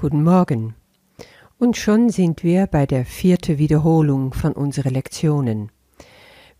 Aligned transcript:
Guten 0.00 0.22
Morgen. 0.22 0.76
Und 1.58 1.76
schon 1.76 2.10
sind 2.10 2.44
wir 2.44 2.68
bei 2.68 2.86
der 2.86 3.04
vierten 3.04 3.58
Wiederholung 3.58 4.32
von 4.32 4.52
unseren 4.52 4.94
Lektionen. 4.94 5.72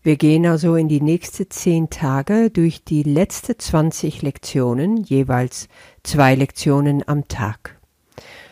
Wir 0.03 0.17
gehen 0.17 0.45
also 0.45 0.75
in 0.75 0.89
die 0.89 0.99
nächsten 0.99 1.49
zehn 1.49 1.89
Tage 1.89 2.49
durch 2.49 2.83
die 2.83 3.01
letzten 3.01 3.57
20 3.57 4.23
Lektionen, 4.23 5.05
jeweils 5.05 5.69
zwei 6.03 6.35
Lektionen 6.35 7.07
am 7.07 7.29
Tag. 7.29 7.79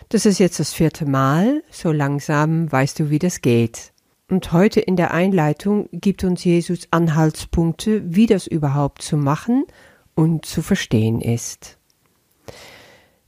Das 0.08 0.26
ist 0.26 0.40
jetzt 0.40 0.62
das 0.62 0.72
vierte 0.72 1.06
Mal, 1.06 1.64
so 1.70 1.92
langsam 1.92 2.72
weißt 2.72 3.00
du, 3.00 3.10
wie 3.10 3.20
das 3.20 3.42
geht. 3.42 3.92
Und 4.30 4.54
heute 4.54 4.80
in 4.80 4.96
der 4.96 5.12
Einleitung 5.14 5.90
gibt 5.92 6.24
uns 6.24 6.46
Jesus 6.46 6.88
Anhaltspunkte, 6.92 8.04
wie 8.06 8.26
das 8.26 8.48
überhaupt 8.48 9.02
zu 9.02 9.18
machen 9.18 9.66
und 10.16 10.46
zu 10.46 10.62
verstehen 10.62 11.20
ist. 11.20 11.78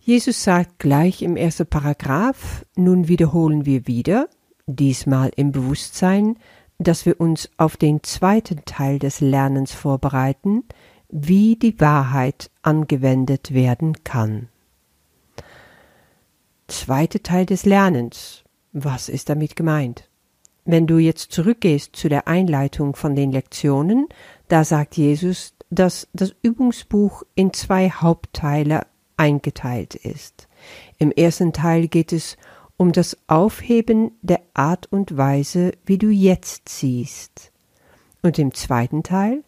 Jesus 0.10 0.44
sagt 0.44 0.80
gleich 0.80 1.22
im 1.22 1.38
ersten 1.38 1.68
Paragraph, 1.68 2.66
nun 2.76 3.08
wiederholen 3.08 3.68
wir 3.68 3.86
wieder, 3.86 4.28
diesmal 4.66 5.30
im 5.36 5.52
Bewusstsein, 5.52 6.40
dass 6.80 7.06
wir 7.06 7.22
uns 7.22 7.52
auf 7.58 7.78
den 7.78 8.02
zweiten 8.02 8.66
Teil 8.66 8.98
des 8.98 9.22
Lernens 9.22 9.72
vorbereiten, 9.72 10.64
wie 11.10 11.58
die 11.58 11.80
Wahrheit 11.80 12.50
angewendet 12.64 13.54
werden 13.54 14.04
kann. 14.04 14.50
Zweiter 16.68 17.22
Teil 17.22 17.46
des 17.46 17.68
Lernens. 17.68 18.44
Was 18.74 19.10
ist 19.10 19.30
damit 19.30 19.56
gemeint? 19.56 20.10
Wenn 20.66 20.88
du 20.88 20.98
jetzt 20.98 21.32
zurückgehst 21.32 21.96
zu 21.96 22.10
der 22.10 22.28
Einleitung 22.28 22.96
von 22.96 23.16
den 23.16 23.32
Lektionen, 23.32 24.08
da 24.48 24.64
sagt 24.64 24.98
Jesus, 24.98 25.54
dass 25.70 26.08
das 26.14 26.34
Übungsbuch 26.42 27.22
in 27.36 27.54
zwei 27.54 27.92
Hauptteile 27.92 28.88
eingeteilt 29.20 29.96
ist. 29.96 30.48
Im 30.98 31.12
ersten 31.12 31.54
Teil 31.54 31.88
geht 31.88 32.14
es 32.14 32.38
um 32.78 32.92
das 32.94 33.18
Aufheben 33.28 34.12
der 34.22 34.42
Art 34.54 34.88
und 34.92 35.18
Weise, 35.18 35.74
wie 35.86 35.98
du 35.98 36.10
jetzt 36.10 36.70
siehst. 36.70 37.52
Und 38.22 38.40
im 38.40 38.54
zweiten 38.54 39.04
Teil 39.04 39.44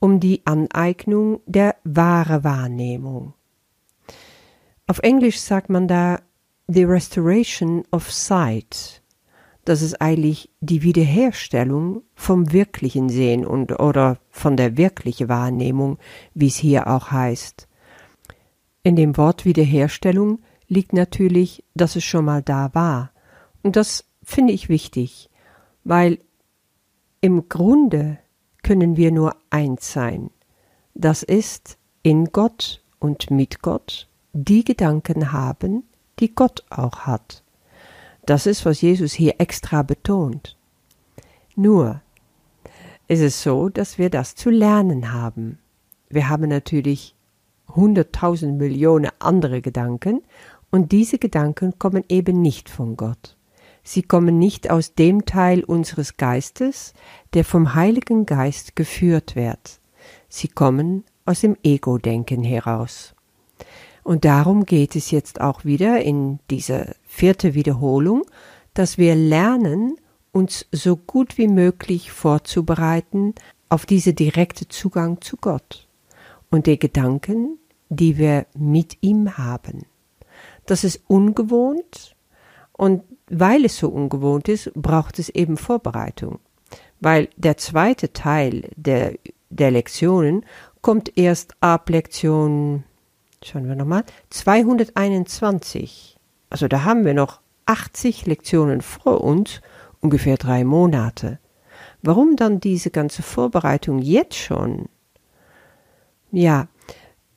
um 0.00 0.20
die 0.20 0.42
Aneignung 0.44 1.40
der 1.46 1.76
wahre 1.82 2.44
Wahrnehmung. 2.44 3.34
Auf 4.86 5.00
Englisch 5.00 5.40
sagt 5.40 5.70
man 5.70 5.88
da 5.88 6.20
the 6.68 6.84
restoration 6.84 7.84
of 7.90 8.10
sight. 8.12 9.02
Das 9.64 9.82
ist 9.82 10.00
eigentlich 10.00 10.50
die 10.60 10.82
Wiederherstellung 10.82 12.02
vom 12.14 12.52
wirklichen 12.52 13.08
Sehen 13.08 13.44
und 13.44 13.78
oder 13.80 14.18
von 14.30 14.56
der 14.56 14.76
wirklichen 14.76 15.28
Wahrnehmung, 15.28 15.98
wie 16.32 16.46
es 16.46 16.56
hier 16.56 16.86
auch 16.86 17.10
heißt. 17.10 17.67
In 18.82 18.96
dem 18.96 19.16
Wort 19.16 19.44
Wiederherstellung 19.44 20.40
liegt 20.68 20.92
natürlich, 20.92 21.64
dass 21.74 21.96
es 21.96 22.04
schon 22.04 22.24
mal 22.24 22.42
da 22.42 22.74
war. 22.74 23.12
Und 23.62 23.76
das 23.76 24.04
finde 24.22 24.52
ich 24.52 24.68
wichtig, 24.68 25.30
weil 25.84 26.18
im 27.20 27.48
Grunde 27.48 28.18
können 28.62 28.96
wir 28.96 29.10
nur 29.10 29.34
eins 29.50 29.92
sein. 29.92 30.30
Das 30.94 31.22
ist 31.22 31.78
in 32.02 32.26
Gott 32.26 32.82
und 32.98 33.30
mit 33.30 33.62
Gott 33.62 34.08
die 34.32 34.64
Gedanken 34.64 35.32
haben, 35.32 35.84
die 36.18 36.34
Gott 36.34 36.64
auch 36.70 37.00
hat. 37.00 37.42
Das 38.26 38.46
ist, 38.46 38.66
was 38.66 38.82
Jesus 38.82 39.12
hier 39.12 39.40
extra 39.40 39.82
betont. 39.82 40.56
Nur 41.56 42.02
ist 43.08 43.20
es 43.20 43.42
so, 43.42 43.68
dass 43.68 43.98
wir 43.98 44.10
das 44.10 44.34
zu 44.34 44.50
lernen 44.50 45.12
haben. 45.12 45.58
Wir 46.10 46.28
haben 46.28 46.48
natürlich 46.48 47.14
hunderttausend 47.74 48.58
Millionen 48.58 49.10
andere 49.18 49.60
Gedanken, 49.60 50.22
und 50.70 50.92
diese 50.92 51.18
Gedanken 51.18 51.78
kommen 51.78 52.04
eben 52.08 52.42
nicht 52.42 52.68
von 52.68 52.96
Gott. 52.96 53.36
Sie 53.82 54.02
kommen 54.02 54.38
nicht 54.38 54.70
aus 54.70 54.94
dem 54.94 55.24
Teil 55.24 55.64
unseres 55.64 56.18
Geistes, 56.18 56.92
der 57.32 57.44
vom 57.44 57.74
Heiligen 57.74 58.26
Geist 58.26 58.76
geführt 58.76 59.34
wird. 59.34 59.80
Sie 60.28 60.48
kommen 60.48 61.04
aus 61.24 61.40
dem 61.40 61.56
Ego-Denken 61.62 62.44
heraus. 62.44 63.14
Und 64.04 64.26
darum 64.26 64.66
geht 64.66 64.94
es 64.94 65.10
jetzt 65.10 65.40
auch 65.40 65.64
wieder 65.64 66.02
in 66.02 66.38
dieser 66.50 66.94
vierte 67.02 67.54
Wiederholung, 67.54 68.24
dass 68.74 68.98
wir 68.98 69.14
lernen, 69.14 69.96
uns 70.32 70.66
so 70.70 70.96
gut 70.96 71.38
wie 71.38 71.48
möglich 71.48 72.12
vorzubereiten 72.12 73.34
auf 73.70 73.86
diese 73.86 74.12
direkte 74.12 74.68
Zugang 74.68 75.20
zu 75.22 75.38
Gott 75.38 75.87
und 76.50 76.66
die 76.66 76.78
Gedanken, 76.78 77.58
die 77.88 78.18
wir 78.18 78.46
mit 78.56 78.98
ihm 79.00 79.36
haben. 79.38 79.86
Das 80.66 80.84
ist 80.84 81.00
ungewohnt 81.06 82.14
und 82.72 83.02
weil 83.30 83.64
es 83.64 83.78
so 83.78 83.88
ungewohnt 83.88 84.48
ist, 84.48 84.72
braucht 84.74 85.18
es 85.18 85.28
eben 85.28 85.56
Vorbereitung. 85.56 86.38
Weil 87.00 87.28
der 87.36 87.56
zweite 87.56 88.12
Teil 88.12 88.70
der, 88.76 89.14
der 89.50 89.70
Lektionen 89.70 90.44
kommt 90.80 91.16
erst 91.16 91.54
ab 91.60 91.88
Lektion, 91.90 92.84
schauen 93.42 93.68
wir 93.68 93.76
nochmal, 93.76 94.04
221. 94.30 96.16
Also 96.50 96.68
da 96.68 96.84
haben 96.84 97.04
wir 97.04 97.14
noch 97.14 97.40
80 97.66 98.26
Lektionen 98.26 98.80
vor 98.80 99.22
uns, 99.22 99.60
ungefähr 100.00 100.36
drei 100.36 100.64
Monate. 100.64 101.38
Warum 102.02 102.36
dann 102.36 102.60
diese 102.60 102.90
ganze 102.90 103.22
Vorbereitung 103.22 103.98
jetzt 103.98 104.36
schon? 104.36 104.88
Ja, 106.30 106.68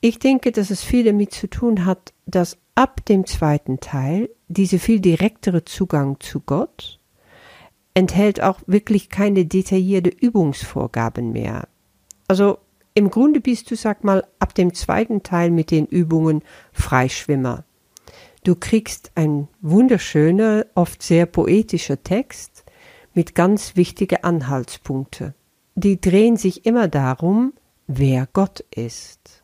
ich 0.02 0.20
denke, 0.20 0.52
dass 0.52 0.70
es 0.70 0.84
viel 0.84 1.04
damit 1.04 1.34
zu 1.34 1.48
tun 1.48 1.86
hat, 1.86 2.14
dass 2.26 2.58
ab 2.76 3.06
dem 3.06 3.26
zweiten 3.26 3.80
Teil 3.80 4.30
diese 4.48 4.80
viel 4.80 5.00
direktere 5.00 5.64
Zugang 5.64 6.20
zu 6.20 6.40
Gott 6.40 7.00
enthält 7.94 8.42
auch 8.42 8.60
wirklich 8.68 9.10
keine 9.10 9.46
detaillierte 9.46 10.10
Übungsvorgaben 10.10 11.32
mehr. 11.32 11.68
Also 12.28 12.58
im 12.94 13.10
Grunde 13.10 13.42
bist 13.42 13.70
du, 13.72 13.76
sag 13.76 14.04
mal, 14.04 14.26
ab 14.40 14.56
dem 14.56 14.74
zweiten 14.74 15.24
Teil 15.24 15.52
mit 15.52 15.72
den 15.72 15.86
Übungen 15.86 16.42
Freischwimmer. 16.74 17.64
Du 18.44 18.56
kriegst 18.56 19.12
ein 19.16 19.48
wunderschöner, 19.62 20.66
oft 20.74 21.04
sehr 21.04 21.26
poetischer 21.26 22.02
Text 22.02 22.64
mit 23.14 23.36
ganz 23.36 23.76
wichtige 23.76 24.24
Anhaltspunkte. 24.24 25.36
Die 25.76 26.02
drehen 26.02 26.38
sich 26.38 26.66
immer 26.66 26.88
darum, 26.88 27.54
wer 27.98 28.28
Gott 28.32 28.62
ist. 28.74 29.44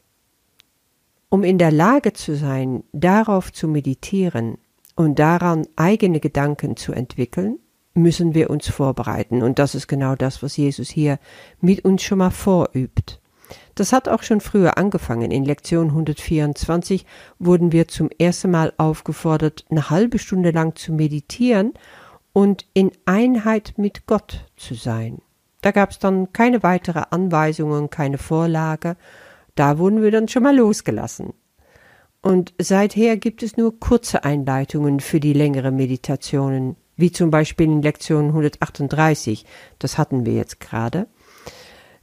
Um 1.30 1.44
in 1.44 1.58
der 1.58 1.72
Lage 1.72 2.14
zu 2.14 2.36
sein, 2.36 2.84
darauf 2.94 3.52
zu 3.52 3.68
meditieren 3.68 4.58
und 4.96 5.20
daran 5.20 5.68
eigene 5.76 6.20
Gedanken 6.20 6.78
zu 6.78 6.94
entwickeln, 6.94 7.60
müssen 7.94 8.34
wir 8.34 8.50
uns 8.50 8.70
vorbereiten. 8.70 9.44
Und 9.44 9.60
das 9.60 9.76
ist 9.76 9.88
genau 9.88 10.16
das, 10.16 10.42
was 10.42 10.56
Jesus 10.56 10.90
hier 10.90 11.20
mit 11.60 11.84
uns 11.84 12.04
schon 12.04 12.20
mal 12.20 12.30
vorübt. 12.30 13.20
Das 13.76 13.94
hat 13.94 14.08
auch 14.10 14.24
schon 14.24 14.42
früher 14.42 14.78
angefangen. 14.78 15.32
In 15.32 15.46
Lektion 15.46 15.90
124 15.90 17.06
wurden 17.40 17.72
wir 17.72 17.88
zum 17.88 18.10
ersten 18.18 18.52
Mal 18.52 18.74
aufgefordert, 18.78 19.66
eine 19.70 19.90
halbe 19.90 20.20
Stunde 20.20 20.52
lang 20.52 20.76
zu 20.76 20.94
meditieren 20.94 21.74
und 22.34 22.66
in 22.74 22.92
Einheit 23.06 23.74
mit 23.78 24.06
Gott 24.06 24.46
zu 24.56 24.74
sein. 24.74 25.22
Da 25.68 25.72
gab 25.72 25.92
es 25.92 26.00
dann 26.00 26.32
keine 26.32 26.64
weitere 26.64 27.04
Anweisungen, 27.10 27.90
keine 27.90 28.18
Vorlage, 28.18 28.96
da 29.56 29.78
wurden 29.78 30.02
wir 30.02 30.12
dann 30.12 30.30
schon 30.30 30.44
mal 30.44 30.56
losgelassen. 30.56 31.34
Und 32.22 32.54
seither 32.58 33.18
gibt 33.18 33.44
es 33.44 33.58
nur 33.58 33.78
kurze 33.78 34.24
Einleitungen 34.24 35.02
für 35.02 35.20
die 35.20 35.34
längere 35.34 35.74
Meditationen, 35.74 36.78
wie 36.96 37.12
zum 37.12 37.32
Beispiel 37.32 37.66
in 37.66 37.82
Lektion 37.82 38.28
138, 38.28 39.46
das 39.78 39.98
hatten 39.98 40.26
wir 40.26 40.36
jetzt 40.36 40.62
gerade. 40.62 41.08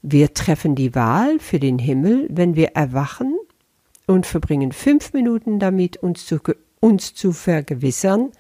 Wir 0.03 0.35
treffen 0.35 0.75
die 0.75 0.95
Wahl 0.95 1.39
für 1.39 1.59
den 1.59 1.79
Himmel, 1.79 2.27
wenn 2.29 2.57
wir 2.57 2.73
erwachen 2.73 3.35
und 4.07 4.27
verbringen 4.27 4.73
fünf 4.73 5.15
Minuten 5.15 5.59
damit, 5.59 5.97
uns 5.97 6.27
zu, 6.27 6.39
uns 6.81 7.15
zu 7.15 7.33
vergewissern, 7.33 8.31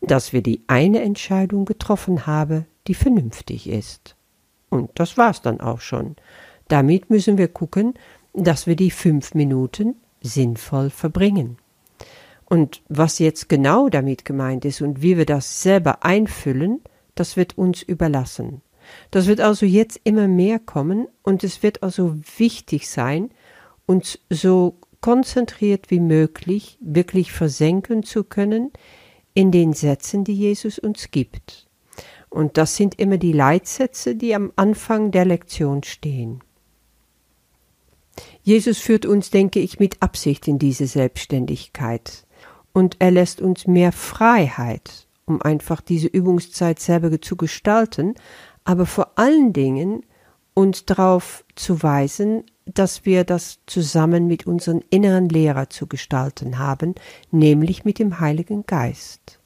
dass 0.00 0.32
wir 0.32 0.40
die 0.40 0.64
eine 0.68 1.02
Entscheidung 1.02 1.66
getroffen 1.66 2.26
haben, 2.26 2.64
die 2.86 2.94
vernünftig 2.94 3.68
ist. 3.68 4.16
Und 4.70 4.90
das 4.94 5.18
war's 5.18 5.42
dann 5.42 5.60
auch 5.60 5.80
schon. 5.80 6.16
Damit 6.68 7.10
müssen 7.10 7.36
wir 7.36 7.48
gucken, 7.48 7.94
dass 8.32 8.66
wir 8.66 8.76
die 8.76 8.90
fünf 8.90 9.34
Minuten 9.34 9.96
sinnvoll 10.22 10.90
verbringen. 10.90 11.58
Und 12.46 12.82
was 12.88 13.18
jetzt 13.18 13.48
genau 13.48 13.88
damit 13.88 14.24
gemeint 14.24 14.64
ist 14.64 14.80
und 14.80 15.02
wie 15.02 15.16
wir 15.16 15.26
das 15.26 15.62
selber 15.62 16.04
einfüllen, 16.04 16.80
das 17.14 17.36
wird 17.36 17.58
uns 17.58 17.82
überlassen. 17.82 18.62
Das 19.10 19.26
wird 19.26 19.40
also 19.40 19.66
jetzt 19.66 20.00
immer 20.04 20.26
mehr 20.26 20.58
kommen 20.58 21.06
und 21.22 21.44
es 21.44 21.62
wird 21.62 21.82
also 21.82 22.16
wichtig 22.38 22.88
sein, 22.88 23.30
uns 23.86 24.18
so 24.30 24.76
konzentriert 25.00 25.90
wie 25.90 26.00
möglich 26.00 26.78
wirklich 26.80 27.32
versenken 27.32 28.02
zu 28.02 28.24
können 28.24 28.72
in 29.34 29.50
den 29.50 29.72
Sätzen, 29.72 30.24
die 30.24 30.34
Jesus 30.34 30.78
uns 30.78 31.10
gibt. 31.10 31.69
Und 32.30 32.56
das 32.56 32.76
sind 32.76 32.98
immer 32.98 33.18
die 33.18 33.32
Leitsätze, 33.32 34.14
die 34.14 34.34
am 34.34 34.52
Anfang 34.56 35.10
der 35.10 35.24
Lektion 35.24 35.82
stehen. 35.82 36.42
Jesus 38.42 38.78
führt 38.78 39.04
uns, 39.04 39.30
denke 39.30 39.60
ich, 39.60 39.78
mit 39.78 40.00
Absicht 40.00 40.48
in 40.48 40.58
diese 40.58 40.86
Selbstständigkeit. 40.86 42.24
und 42.72 42.96
er 43.00 43.10
lässt 43.10 43.40
uns 43.40 43.66
mehr 43.66 43.90
Freiheit, 43.90 45.08
um 45.26 45.42
einfach 45.42 45.80
diese 45.80 46.06
Übungszeit 46.06 46.78
selber 46.78 47.20
zu 47.20 47.34
gestalten, 47.36 48.14
aber 48.62 48.86
vor 48.86 49.18
allen 49.18 49.52
Dingen 49.52 50.04
uns 50.54 50.84
darauf 50.84 51.44
zu 51.56 51.82
weisen, 51.82 52.44
dass 52.66 53.04
wir 53.04 53.24
das 53.24 53.58
zusammen 53.66 54.26
mit 54.28 54.46
unserem 54.46 54.82
inneren 54.90 55.28
Lehrer 55.28 55.68
zu 55.70 55.86
gestalten 55.86 56.58
haben, 56.58 56.94
nämlich 57.30 57.84
mit 57.84 57.98
dem 57.98 58.20
Heiligen 58.20 58.64
Geist. 58.66 59.39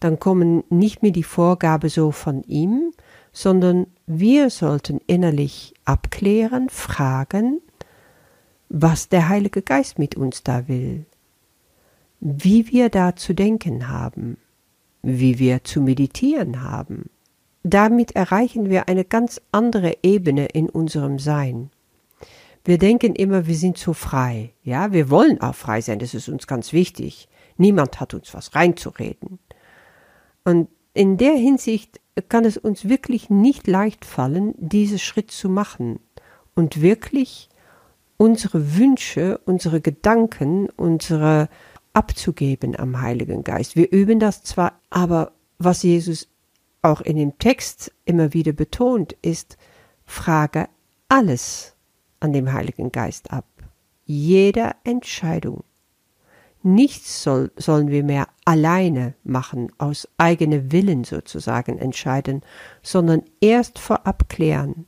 Dann 0.00 0.18
kommen 0.18 0.64
nicht 0.68 1.02
mehr 1.02 1.12
die 1.12 1.22
Vorgabe 1.22 1.88
so 1.88 2.10
von 2.10 2.42
ihm, 2.42 2.92
sondern 3.32 3.86
wir 4.06 4.50
sollten 4.50 5.00
innerlich 5.06 5.74
abklären, 5.84 6.68
fragen, 6.68 7.60
was 8.68 9.08
der 9.08 9.28
Heilige 9.28 9.62
Geist 9.62 9.98
mit 9.98 10.16
uns 10.16 10.42
da 10.42 10.68
will, 10.68 11.06
wie 12.20 12.70
wir 12.72 12.88
da 12.88 13.14
zu 13.14 13.34
denken 13.34 13.88
haben, 13.88 14.38
wie 15.02 15.38
wir 15.38 15.64
zu 15.64 15.80
meditieren 15.80 16.62
haben. 16.62 17.10
Damit 17.62 18.12
erreichen 18.12 18.70
wir 18.70 18.88
eine 18.88 19.04
ganz 19.04 19.40
andere 19.52 19.98
Ebene 20.02 20.46
in 20.46 20.68
unserem 20.68 21.18
Sein. 21.18 21.70
Wir 22.64 22.78
denken 22.78 23.14
immer, 23.14 23.46
wir 23.46 23.54
sind 23.54 23.78
so 23.78 23.92
frei. 23.92 24.52
Ja, 24.62 24.92
wir 24.92 25.10
wollen 25.10 25.40
auch 25.40 25.54
frei 25.54 25.80
sein, 25.80 25.98
das 25.98 26.14
ist 26.14 26.28
uns 26.28 26.46
ganz 26.46 26.72
wichtig. 26.72 27.28
Niemand 27.56 28.00
hat 28.00 28.14
uns 28.14 28.34
was 28.34 28.54
reinzureden. 28.54 29.38
Und 30.46 30.68
in 30.94 31.16
der 31.16 31.34
Hinsicht 31.34 32.00
kann 32.28 32.44
es 32.44 32.56
uns 32.56 32.88
wirklich 32.88 33.30
nicht 33.30 33.66
leicht 33.66 34.04
fallen, 34.04 34.54
diesen 34.58 35.00
Schritt 35.00 35.32
zu 35.32 35.48
machen 35.48 35.98
und 36.54 36.80
wirklich 36.80 37.48
unsere 38.16 38.76
Wünsche, 38.76 39.40
unsere 39.44 39.80
Gedanken, 39.80 40.68
unsere 40.76 41.48
abzugeben 41.94 42.78
am 42.78 43.00
Heiligen 43.00 43.42
Geist. 43.42 43.74
Wir 43.74 43.90
üben 43.90 44.20
das 44.20 44.44
zwar, 44.44 44.78
aber 44.88 45.32
was 45.58 45.82
Jesus 45.82 46.28
auch 46.80 47.00
in 47.00 47.16
dem 47.16 47.36
Text 47.40 47.92
immer 48.04 48.32
wieder 48.32 48.52
betont, 48.52 49.16
ist, 49.22 49.56
frage 50.04 50.68
alles 51.08 51.74
an 52.20 52.32
dem 52.32 52.52
Heiligen 52.52 52.92
Geist 52.92 53.32
ab. 53.32 53.46
Jede 54.04 54.76
Entscheidung. 54.84 55.64
Nichts 56.66 57.22
soll, 57.22 57.52
sollen 57.54 57.92
wir 57.92 58.02
mehr 58.02 58.26
alleine 58.44 59.14
machen, 59.22 59.70
aus 59.78 60.08
eigenem 60.18 60.72
Willen 60.72 61.04
sozusagen 61.04 61.78
entscheiden, 61.78 62.42
sondern 62.82 63.22
erst 63.40 63.78
vorab 63.78 64.28
klären. 64.28 64.86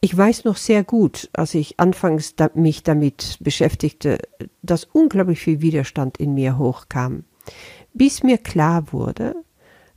Ich 0.00 0.16
weiß 0.16 0.44
noch 0.44 0.56
sehr 0.56 0.82
gut, 0.82 1.28
als 1.34 1.52
ich 1.52 1.78
anfangs 1.78 2.36
da, 2.36 2.48
mich 2.54 2.84
damit 2.84 3.36
beschäftigte, 3.40 4.16
dass 4.62 4.84
unglaublich 4.84 5.40
viel 5.40 5.60
Widerstand 5.60 6.16
in 6.16 6.32
mir 6.32 6.56
hochkam, 6.56 7.24
bis 7.92 8.22
mir 8.22 8.38
klar 8.38 8.90
wurde, 8.90 9.34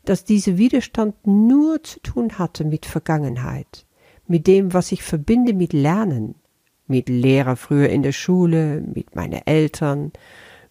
dass 0.03 0.25
dieser 0.25 0.57
Widerstand 0.57 1.25
nur 1.25 1.81
zu 1.83 2.01
tun 2.01 2.37
hatte 2.37 2.65
mit 2.65 2.85
Vergangenheit, 2.85 3.85
mit 4.27 4.45
dem, 4.45 4.73
was 4.73 4.91
ich 4.91 5.03
verbinde 5.03 5.53
mit 5.53 5.71
Lernen, 5.71 6.35
mit 6.85 7.07
Lehrer 7.07 7.55
früher 7.55 7.87
in 7.87 8.03
der 8.03 8.11
Schule, 8.11 8.81
mit 8.81 9.15
meinen 9.15 9.41
Eltern, 9.45 10.11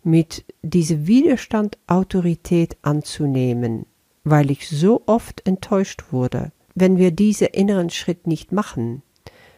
mit 0.07 0.45
diesem 0.63 1.09
Widerstand 1.09 1.79
Autorität 1.89 2.77
anzunehmen, 2.83 3.87
weil 4.23 4.53
ich 4.53 4.69
so 4.69 5.03
oft 5.07 5.47
enttäuscht 5.47 6.05
wurde. 6.13 6.53
Wenn 6.77 6.97
wir 6.97 7.11
diesen 7.11 7.49
inneren 7.49 7.91
Schritt 7.91 8.27
nicht 8.27 8.53
machen, 8.53 9.03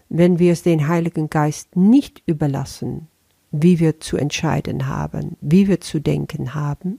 wenn 0.09 0.39
wir 0.39 0.53
es 0.53 0.63
den 0.63 0.89
Heiligen 0.89 1.29
Geist 1.29 1.77
nicht 1.77 2.23
überlassen, 2.25 3.09
wie 3.51 3.79
wir 3.79 4.01
zu 4.01 4.17
entscheiden 4.17 4.87
haben, 4.87 5.37
wie 5.43 5.69
wir 5.69 5.81
zu 5.81 6.01
denken 6.01 6.55
haben, 6.55 6.99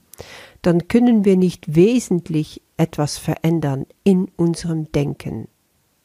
dann 0.62 0.86
können 0.86 1.24
wir 1.24 1.36
nicht 1.36 1.74
wesentlich 1.74 2.62
etwas 2.76 3.18
verändern 3.18 3.84
in 4.04 4.28
unserem 4.36 4.92
Denken. 4.92 5.48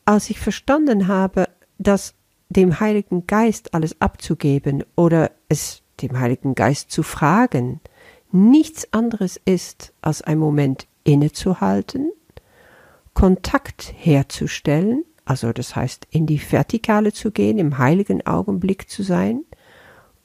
Als 0.04 0.32
ich 0.32 0.40
verstanden 0.40 1.08
habe, 1.08 1.48
dass 1.78 2.16
dem 2.50 2.80
Heiligen 2.80 3.28
Geist 3.28 3.74
alles 3.74 4.02
abzugeben 4.02 4.84
oder 4.96 5.32
es 5.48 5.84
dem 6.02 6.20
Heiligen 6.20 6.56
Geist 6.56 6.92
zu 6.92 7.04
fragen, 7.04 7.82
nichts 8.32 8.92
anderes 8.94 9.40
ist, 9.46 9.94
als 10.02 10.22
ein 10.22 10.38
Moment 10.38 10.88
innezuhalten, 11.04 12.12
Kontakt 13.14 13.94
herzustellen, 13.98 15.06
also 15.24 15.54
das 15.54 15.76
heißt 15.76 16.08
in 16.12 16.26
die 16.26 16.40
Vertikale 16.40 17.14
zu 17.14 17.32
gehen, 17.32 17.58
im 17.58 17.78
heiligen 17.78 18.26
Augenblick 18.28 18.90
zu 18.90 19.04
sein 19.04 19.46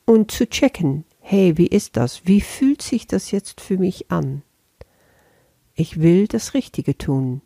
und 0.05 0.31
zu 0.31 0.49
checken, 0.49 1.05
hey, 1.21 1.57
wie 1.57 1.69
ist 1.69 1.97
das? 1.97 2.27
Wie 2.27 2.41
fühlt 2.41 2.83
sich 2.83 3.07
das 3.07 3.31
jetzt 3.31 3.61
für 3.61 3.79
mich 3.79 4.11
an? 4.11 4.43
Ich 5.75 6.01
will 6.01 6.27
das 6.27 6.53
Richtige 6.53 6.99
tun. 6.99 7.43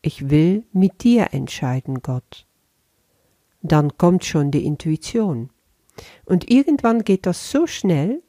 Ich 0.00 0.30
will 0.30 0.64
mit 0.72 1.04
dir 1.04 1.28
entscheiden, 1.32 2.00
Gott. 2.02 2.46
Dann 3.62 3.98
kommt 3.98 4.24
schon 4.24 4.50
die 4.50 4.64
Intuition. 4.64 5.50
Und 6.24 6.50
irgendwann 6.50 7.04
geht 7.04 7.26
das 7.26 7.50
so 7.50 7.66
schnell, 7.66 8.22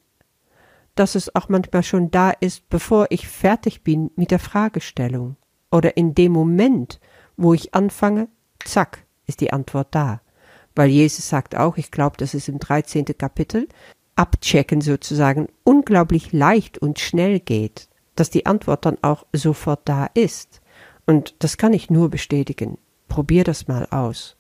dass 0.96 1.16
es 1.16 1.34
auch 1.36 1.50
manchmal 1.50 1.84
schon 1.84 2.12
da 2.12 2.32
ist, 2.32 2.70
bevor 2.70 3.08
ich 3.10 3.28
fertig 3.28 3.84
bin 3.84 4.12
mit 4.16 4.32
der 4.32 4.40
Fragestellung. 4.40 5.38
Oder 5.72 5.98
in 5.98 6.16
dem 6.16 6.32
Moment, 6.32 7.00
wo 7.38 7.54
ich 7.54 7.74
anfange, 7.74 8.28
zack, 8.66 9.06
ist 9.26 9.40
die 9.40 9.54
Antwort 9.54 9.90
da. 9.92 10.22
Weil 10.76 10.90
Jesus 10.90 11.30
sagt 11.30 11.56
auch, 11.56 11.78
ich 11.78 11.92
glaube, 11.92 12.18
das 12.18 12.34
ist 12.34 12.50
im 12.50 12.60
13. 12.60 13.06
Kapitel, 13.18 13.68
abchecken 14.16 14.82
sozusagen 14.82 15.48
unglaublich 15.64 16.34
leicht 16.34 16.78
und 16.78 17.00
schnell 17.00 17.40
geht, 17.40 17.88
dass 18.16 18.30
die 18.30 18.46
Antwort 18.46 18.86
dann 18.86 18.98
auch 19.02 19.26
sofort 19.32 19.82
da 19.86 20.08
ist. 20.14 20.62
Und 21.06 21.36
das 21.40 21.58
kann 21.58 21.74
ich 21.74 21.90
nur 21.90 22.10
bestätigen. 22.10 22.78
Probier 23.08 23.44
das 23.44 23.68
mal 23.68 23.88
aus. 23.88 24.36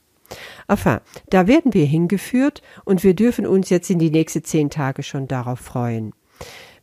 Enfin, 0.68 1.00
da 1.30 1.48
werden 1.48 1.74
wir 1.74 1.86
hingeführt 1.86 2.62
und 2.86 3.04
wir 3.04 3.14
dürfen 3.14 3.46
uns 3.46 3.70
jetzt 3.70 3.90
in 3.90 4.00
die 4.00 4.12
nächsten 4.12 4.44
zehn 4.44 4.70
Tage 4.70 5.04
schon 5.04 5.28
darauf 5.28 5.60
freuen. 5.60 6.14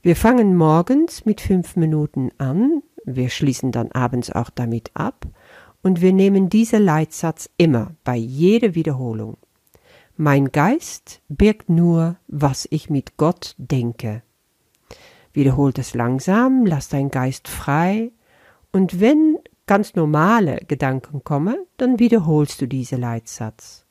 Wir 0.02 0.16
fangen 0.16 0.56
morgens 0.56 1.24
mit 1.24 1.40
fünf 1.40 1.76
Minuten 1.76 2.30
an, 2.38 2.82
wir 3.04 3.28
schließen 3.28 3.72
dann 3.72 3.92
abends 3.92 4.30
auch 4.30 4.50
damit 4.50 4.90
ab 4.94 5.26
und 5.82 6.00
wir 6.00 6.12
nehmen 6.12 6.48
diesen 6.48 6.84
Leitsatz 6.84 7.48
immer 7.56 7.92
bei 8.04 8.16
jeder 8.16 8.74
Wiederholung. 8.74 9.36
Mein 10.16 10.50
Geist 10.50 11.20
birgt 11.28 11.68
nur, 11.68 12.16
was 12.26 12.66
ich 12.70 12.88
mit 12.88 13.16
Gott 13.16 13.54
denke. 13.58 14.22
Wiederholt 15.32 15.78
es 15.78 15.94
langsam, 15.94 16.64
lass 16.64 16.88
dein 16.88 17.10
Geist 17.10 17.48
frei, 17.48 18.12
und 18.72 19.00
wenn 19.00 19.35
ganz 19.66 19.94
normale 19.94 20.60
Gedanken 20.68 21.24
kommen, 21.24 21.56
dann 21.76 21.98
wiederholst 21.98 22.60
du 22.60 22.66
diesen 22.66 23.00
Leitsatz. 23.00 23.84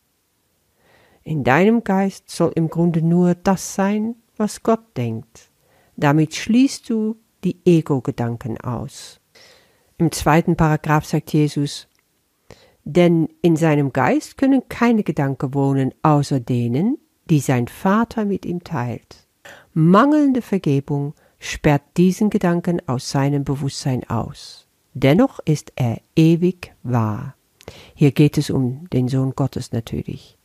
In 1.23 1.43
deinem 1.43 1.83
Geist 1.83 2.29
soll 2.29 2.51
im 2.55 2.69
Grunde 2.69 3.01
nur 3.01 3.35
das 3.35 3.75
sein, 3.75 4.15
was 4.37 4.63
Gott 4.63 4.95
denkt. 4.95 5.49
Damit 5.97 6.35
schließt 6.35 6.89
du 6.89 7.17
die 7.43 7.59
Ego-Gedanken 7.65 8.59
aus. 8.59 9.19
Im 9.97 10.11
zweiten 10.11 10.55
Paragraph 10.55 11.05
sagt 11.05 11.33
Jesus, 11.33 11.87
denn 12.83 13.29
in 13.41 13.55
seinem 13.55 13.91
Geist 13.91 14.37
können 14.37 14.69
keine 14.69 15.03
Gedanken 15.03 15.53
wohnen 15.53 15.93
außer 16.03 16.39
denen, 16.39 16.99
die 17.29 17.39
sein 17.39 17.67
Vater 17.67 18.25
mit 18.25 18.45
ihm 18.45 18.63
teilt. 18.63 19.27
Mangelnde 19.73 20.41
Vergebung 20.41 21.15
sperrt 21.39 21.83
diesen 21.97 22.29
Gedanken 22.29 22.87
aus 22.87 23.09
seinem 23.09 23.43
Bewusstsein 23.43 24.07
aus. 24.09 24.64
Dennoch 24.97 25.41
ist 25.43 25.73
er 25.75 25.99
ewig 26.15 26.73
wahr. 26.81 27.35
Hier 27.95 28.13
geht 28.13 28.37
es 28.37 28.49
um 28.49 28.89
den 28.91 29.09
Sohn 29.09 29.33
Gottes 29.35 29.73
natürlich. 29.73 30.37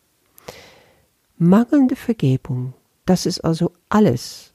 Mangelnde 1.39 1.95
Vergebung, 1.95 2.75
das 3.07 3.27
ist 3.27 3.41
also 3.45 3.73
alles, 3.89 4.53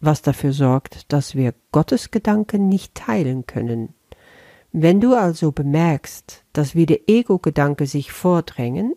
was 0.00 0.20
dafür 0.20 0.52
sorgt, 0.52 1.10
dass 1.12 1.34
wir 1.34 1.54
Gottes 1.72 2.10
Gedanken 2.10 2.68
nicht 2.68 2.94
teilen 2.94 3.46
können. 3.46 3.94
Wenn 4.72 5.00
du 5.00 5.14
also 5.14 5.50
bemerkst, 5.50 6.44
dass 6.52 6.74
wieder 6.74 6.96
Ego-Gedanken 7.06 7.86
sich 7.86 8.12
vordrängen, 8.12 8.94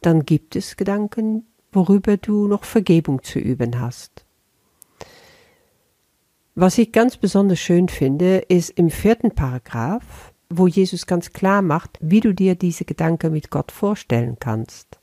dann 0.00 0.26
gibt 0.26 0.56
es 0.56 0.76
Gedanken, 0.76 1.46
worüber 1.70 2.16
du 2.16 2.48
noch 2.48 2.64
Vergebung 2.64 3.22
zu 3.22 3.38
üben 3.38 3.80
hast. 3.80 4.23
Was 6.56 6.78
ich 6.78 6.92
ganz 6.92 7.16
besonders 7.16 7.58
schön 7.58 7.88
finde, 7.88 8.38
ist 8.38 8.70
im 8.70 8.88
vierten 8.88 9.32
Paragraph, 9.32 10.32
wo 10.48 10.68
Jesus 10.68 11.06
ganz 11.06 11.32
klar 11.32 11.62
macht, 11.62 11.98
wie 12.00 12.20
du 12.20 12.32
dir 12.32 12.54
diese 12.54 12.84
Gedanken 12.84 13.32
mit 13.32 13.50
Gott 13.50 13.72
vorstellen 13.72 14.36
kannst. 14.38 15.00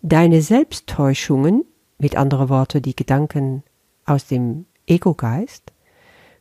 Deine 0.00 0.40
Selbsttäuschungen, 0.40 1.64
mit 1.98 2.16
anderen 2.16 2.48
Worten 2.48 2.80
die 2.80 2.96
Gedanken 2.96 3.64
aus 4.06 4.26
dem 4.26 4.64
Ego-Geist, 4.86 5.72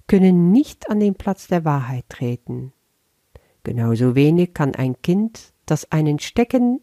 können 0.08 0.52
nicht 0.52 0.90
an 0.90 1.02
den 1.02 1.16
Platz 1.16 1.48
der 1.48 1.66
Wahrheit 1.66 2.06
treten. 2.08 2.72
Genauso 3.64 4.16
wenig 4.16 4.54
kann 4.54 4.76
ein 4.76 5.02
Kind, 5.02 5.54
das 5.66 5.92
einen 5.92 6.20
Stecken 6.20 6.80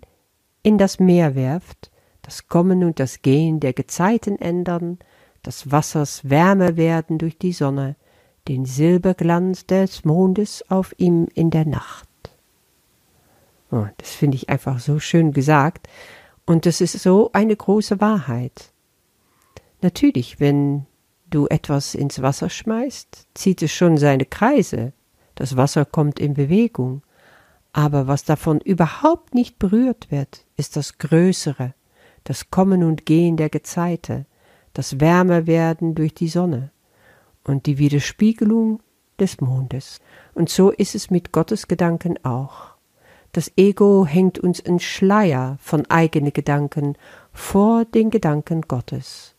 in 0.62 0.76
das 0.76 1.00
Meer 1.00 1.34
werft, 1.34 1.90
das 2.20 2.48
Kommen 2.48 2.84
und 2.84 3.00
das 3.00 3.22
Gehen 3.22 3.58
der 3.58 3.72
Gezeiten 3.72 4.38
ändern, 4.38 4.98
des 5.44 5.70
Wassers 5.70 6.28
wärmer 6.28 6.76
werden 6.76 7.18
durch 7.18 7.38
die 7.38 7.52
Sonne, 7.52 7.96
den 8.48 8.64
Silberglanz 8.64 9.66
des 9.66 10.04
Mondes 10.04 10.64
auf 10.70 10.94
ihm 10.98 11.28
in 11.34 11.50
der 11.50 11.66
Nacht. 11.66 12.08
Oh, 13.70 13.86
das 13.98 14.10
finde 14.10 14.36
ich 14.36 14.48
einfach 14.48 14.80
so 14.80 14.98
schön 14.98 15.32
gesagt, 15.32 15.88
und 16.46 16.66
das 16.66 16.80
ist 16.80 16.98
so 16.98 17.30
eine 17.32 17.54
große 17.54 18.00
Wahrheit. 18.00 18.72
Natürlich, 19.82 20.40
wenn 20.40 20.86
du 21.30 21.46
etwas 21.46 21.94
ins 21.94 22.20
Wasser 22.22 22.50
schmeißt, 22.50 23.28
zieht 23.34 23.62
es 23.62 23.72
schon 23.72 23.96
seine 23.96 24.24
Kreise, 24.24 24.92
das 25.36 25.56
Wasser 25.56 25.84
kommt 25.84 26.18
in 26.18 26.34
Bewegung, 26.34 27.02
aber 27.72 28.08
was 28.08 28.24
davon 28.24 28.60
überhaupt 28.60 29.34
nicht 29.34 29.58
berührt 29.58 30.10
wird, 30.10 30.44
ist 30.56 30.76
das 30.76 30.98
Größere, 30.98 31.74
das 32.24 32.50
Kommen 32.50 32.82
und 32.82 33.06
Gehen 33.06 33.36
der 33.36 33.48
Gezeite, 33.48 34.26
das 34.72 35.00
Wärmerwerden 35.00 35.94
durch 35.94 36.14
die 36.14 36.28
Sonne 36.28 36.70
und 37.44 37.66
die 37.66 37.78
Widerspiegelung 37.78 38.80
des 39.18 39.40
Mondes. 39.40 40.00
Und 40.34 40.48
so 40.48 40.70
ist 40.70 40.94
es 40.94 41.10
mit 41.10 41.32
Gottes 41.32 41.68
Gedanken 41.68 42.24
auch. 42.24 42.70
Das 43.32 43.52
Ego 43.56 44.06
hängt 44.06 44.38
uns 44.38 44.58
in 44.58 44.80
Schleier 44.80 45.56
von 45.60 45.86
eigenen 45.88 46.32
Gedanken 46.32 46.96
vor 47.32 47.84
den 47.84 48.10
Gedanken 48.10 48.62
Gottes. 48.62 49.34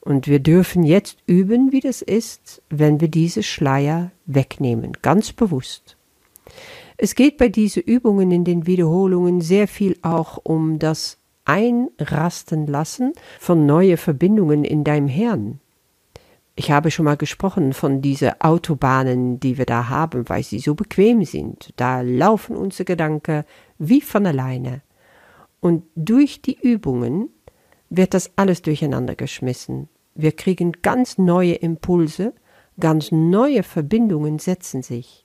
Und 0.00 0.28
wir 0.28 0.38
dürfen 0.38 0.84
jetzt 0.84 1.18
üben, 1.26 1.72
wie 1.72 1.80
das 1.80 2.02
ist, 2.02 2.62
wenn 2.68 3.00
wir 3.00 3.08
diese 3.08 3.42
Schleier 3.42 4.12
wegnehmen, 4.26 4.92
ganz 5.00 5.32
bewusst. 5.32 5.96
Es 6.96 7.14
geht 7.14 7.38
bei 7.38 7.48
diesen 7.48 7.82
Übungen 7.82 8.30
in 8.30 8.44
den 8.44 8.66
Wiederholungen 8.66 9.40
sehr 9.40 9.66
viel 9.66 9.96
auch 10.02 10.38
um 10.44 10.78
das 10.78 11.18
Einrasten 11.44 12.66
lassen 12.66 13.12
von 13.38 13.66
neue 13.66 13.96
Verbindungen 13.96 14.64
in 14.64 14.84
deinem 14.84 15.08
Hirn. 15.08 15.60
Ich 16.56 16.70
habe 16.70 16.90
schon 16.90 17.04
mal 17.04 17.16
gesprochen 17.16 17.72
von 17.72 18.00
diese 18.00 18.40
Autobahnen, 18.40 19.40
die 19.40 19.58
wir 19.58 19.66
da 19.66 19.88
haben, 19.88 20.28
weil 20.28 20.44
sie 20.44 20.60
so 20.60 20.74
bequem 20.74 21.24
sind. 21.24 21.72
Da 21.76 22.00
laufen 22.00 22.56
unsere 22.56 22.84
Gedanken 22.84 23.44
wie 23.78 24.00
von 24.00 24.24
alleine. 24.24 24.82
Und 25.60 25.84
durch 25.96 26.42
die 26.42 26.56
Übungen 26.60 27.30
wird 27.90 28.14
das 28.14 28.30
alles 28.36 28.62
durcheinander 28.62 29.16
geschmissen. 29.16 29.88
Wir 30.14 30.32
kriegen 30.32 30.72
ganz 30.82 31.18
neue 31.18 31.54
Impulse, 31.54 32.34
ganz 32.78 33.10
neue 33.10 33.62
Verbindungen 33.62 34.38
setzen 34.38 34.82
sich. 34.82 35.24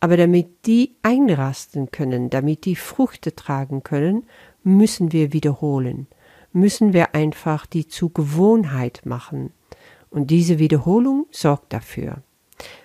Aber 0.00 0.18
damit 0.18 0.66
die 0.66 0.96
einrasten 1.02 1.90
können, 1.90 2.28
damit 2.28 2.66
die 2.66 2.76
Früchte 2.76 3.34
tragen 3.34 3.82
können, 3.82 4.24
müssen 4.66 5.12
wir 5.12 5.32
wiederholen, 5.32 6.06
müssen 6.52 6.92
wir 6.92 7.14
einfach 7.14 7.66
die 7.66 7.88
zu 7.88 8.10
Gewohnheit 8.10 9.02
machen. 9.04 9.52
Und 10.10 10.30
diese 10.30 10.58
Wiederholung 10.58 11.26
sorgt 11.30 11.72
dafür. 11.72 12.22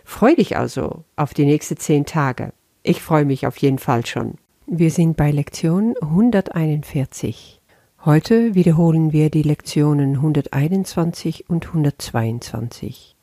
Freu 0.04 0.36
dich 0.36 0.58
also 0.58 1.04
auf 1.16 1.34
die 1.34 1.46
nächsten 1.46 1.78
zehn 1.78 2.06
Tage. 2.06 2.54
Ich 2.84 3.02
freue 3.02 3.26
mich 3.26 3.48
auf 3.48 3.58
jeden 3.58 3.80
Fall 3.80 4.06
schon. 4.06 4.36
Wir 4.68 4.92
sind 4.92 5.18
bei 5.18 5.32
Lektion 5.32 5.96
141. 6.02 7.62
Heute 8.04 8.56
wiederholen 8.56 9.12
wir 9.12 9.30
die 9.30 9.44
Lektionen 9.44 10.16
121 10.16 11.50
und 11.50 11.68
122. 11.68 13.16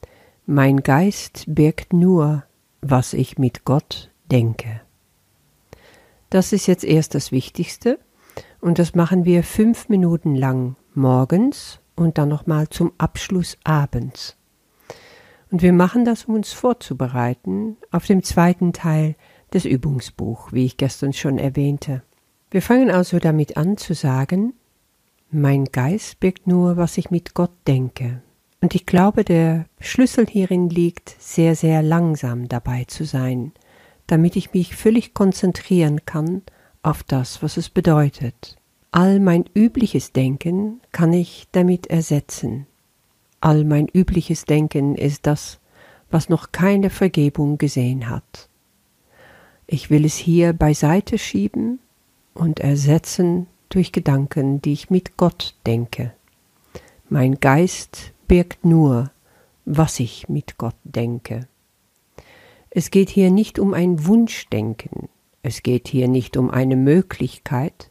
Mein 0.46 0.82
Geist 0.82 1.44
birgt 1.48 1.92
nur 1.92 2.44
was 2.80 3.12
ich 3.12 3.38
mit 3.38 3.64
Gott 3.64 4.10
denke. 4.30 4.80
Das 6.30 6.52
ist 6.52 6.66
jetzt 6.66 6.84
erst 6.84 7.14
das 7.14 7.32
Wichtigste 7.32 7.98
und 8.60 8.78
das 8.78 8.94
machen 8.94 9.24
wir 9.24 9.42
fünf 9.42 9.88
Minuten 9.88 10.34
lang 10.34 10.76
morgens 10.94 11.80
und 11.94 12.18
dann 12.18 12.28
nochmal 12.28 12.68
zum 12.68 12.92
Abschluss 12.98 13.56
abends. 13.64 14.36
Und 15.50 15.62
wir 15.62 15.72
machen 15.72 16.04
das, 16.04 16.24
um 16.24 16.34
uns 16.34 16.52
vorzubereiten 16.52 17.76
auf 17.90 18.06
dem 18.06 18.22
zweiten 18.22 18.72
Teil 18.72 19.16
des 19.52 19.64
Übungsbuch, 19.64 20.52
wie 20.52 20.66
ich 20.66 20.76
gestern 20.76 21.12
schon 21.12 21.38
erwähnte. 21.38 22.02
Wir 22.50 22.62
fangen 22.62 22.90
also 22.90 23.18
damit 23.18 23.56
an 23.56 23.76
zu 23.76 23.94
sagen, 23.94 24.54
mein 25.30 25.66
Geist 25.66 26.20
birgt 26.20 26.46
nur, 26.46 26.76
was 26.76 26.98
ich 26.98 27.10
mit 27.10 27.34
Gott 27.34 27.52
denke. 27.66 28.22
Und 28.60 28.74
ich 28.74 28.86
glaube, 28.86 29.24
der 29.24 29.66
Schlüssel 29.78 30.26
hierin 30.26 30.68
liegt, 30.68 31.14
sehr, 31.18 31.54
sehr 31.54 31.82
langsam 31.82 32.48
dabei 32.48 32.84
zu 32.84 33.04
sein, 33.04 33.52
damit 34.06 34.36
ich 34.36 34.52
mich 34.52 34.74
völlig 34.74 35.14
konzentrieren 35.14 36.04
kann 36.04 36.42
auf 36.88 37.02
das, 37.02 37.42
was 37.42 37.58
es 37.58 37.68
bedeutet. 37.68 38.56
All 38.92 39.20
mein 39.20 39.44
übliches 39.54 40.12
Denken 40.12 40.80
kann 40.90 41.12
ich 41.12 41.46
damit 41.52 41.86
ersetzen. 41.88 42.66
All 43.42 43.64
mein 43.64 43.88
übliches 43.88 44.46
Denken 44.46 44.94
ist 44.94 45.26
das, 45.26 45.60
was 46.10 46.30
noch 46.30 46.50
keine 46.50 46.88
Vergebung 46.88 47.58
gesehen 47.58 48.08
hat. 48.08 48.48
Ich 49.66 49.90
will 49.90 50.06
es 50.06 50.16
hier 50.16 50.54
beiseite 50.54 51.18
schieben 51.18 51.78
und 52.32 52.60
ersetzen 52.60 53.48
durch 53.68 53.92
Gedanken, 53.92 54.62
die 54.62 54.72
ich 54.72 54.88
mit 54.88 55.18
Gott 55.18 55.54
denke. 55.66 56.14
Mein 57.10 57.38
Geist 57.38 58.14
birgt 58.28 58.64
nur, 58.64 59.10
was 59.66 60.00
ich 60.00 60.30
mit 60.30 60.56
Gott 60.56 60.76
denke. 60.84 61.48
Es 62.70 62.90
geht 62.90 63.10
hier 63.10 63.30
nicht 63.30 63.58
um 63.58 63.74
ein 63.74 64.06
Wunschdenken, 64.06 65.10
es 65.42 65.62
geht 65.62 65.88
hier 65.88 66.08
nicht 66.08 66.36
um 66.36 66.50
eine 66.50 66.76
Möglichkeit, 66.76 67.90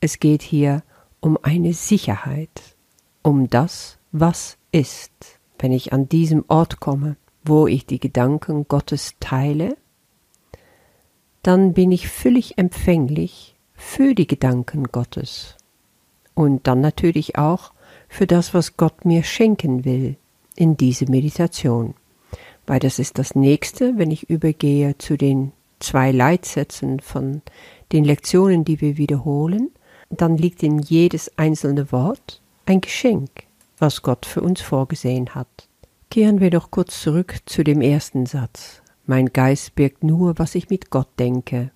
es 0.00 0.18
geht 0.18 0.42
hier 0.42 0.82
um 1.20 1.38
eine 1.42 1.72
Sicherheit, 1.72 2.76
um 3.22 3.48
das, 3.48 3.98
was 4.12 4.58
ist, 4.72 5.40
wenn 5.58 5.72
ich 5.72 5.92
an 5.92 6.08
diesem 6.08 6.44
Ort 6.48 6.80
komme, 6.80 7.16
wo 7.44 7.66
ich 7.66 7.86
die 7.86 8.00
Gedanken 8.00 8.66
Gottes 8.68 9.14
teile, 9.20 9.76
dann 11.42 11.74
bin 11.74 11.92
ich 11.92 12.08
völlig 12.08 12.58
empfänglich 12.58 13.56
für 13.74 14.14
die 14.14 14.26
Gedanken 14.26 14.84
Gottes 14.84 15.56
und 16.34 16.66
dann 16.66 16.80
natürlich 16.80 17.38
auch 17.38 17.72
für 18.08 18.26
das, 18.26 18.54
was 18.54 18.76
Gott 18.76 19.04
mir 19.04 19.22
schenken 19.22 19.84
will 19.84 20.16
in 20.54 20.76
diese 20.76 21.06
Meditation. 21.06 21.94
Weil 22.66 22.80
das 22.80 22.98
ist 22.98 23.18
das 23.18 23.34
nächste, 23.34 23.96
wenn 23.96 24.10
ich 24.10 24.28
übergehe 24.28 24.98
zu 24.98 25.16
den 25.16 25.52
zwei 25.80 26.12
Leitsätzen 26.12 27.00
von 27.00 27.42
den 27.92 28.04
Lektionen, 28.04 28.64
die 28.64 28.80
wir 28.80 28.96
wiederholen, 28.96 29.70
dann 30.10 30.36
liegt 30.36 30.62
in 30.62 30.78
jedes 30.78 31.36
einzelne 31.36 31.92
Wort 31.92 32.40
ein 32.64 32.80
Geschenk, 32.80 33.30
was 33.78 34.02
Gott 34.02 34.26
für 34.26 34.40
uns 34.40 34.60
vorgesehen 34.60 35.34
hat. 35.34 35.68
Kehren 36.10 36.40
wir 36.40 36.50
doch 36.50 36.70
kurz 36.70 37.00
zurück 37.00 37.38
zu 37.46 37.64
dem 37.64 37.80
ersten 37.80 38.26
Satz. 38.26 38.82
Mein 39.06 39.26
Geist 39.26 39.74
birgt 39.74 40.02
nur, 40.02 40.38
was 40.38 40.54
ich 40.54 40.68
mit 40.70 40.90
Gott 40.90 41.08
denke. 41.18 41.70